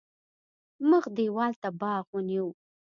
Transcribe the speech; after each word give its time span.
مخ 0.89 1.03
دېوال 1.15 1.53
ته 1.61 1.69
باغ 1.79 2.03
ونیو. 2.13 2.47